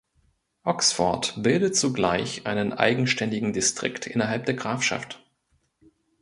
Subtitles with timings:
[0.63, 5.23] Oxford bildet zugleich einen eigenständigen Distrikt innerhalb der Grafschaft.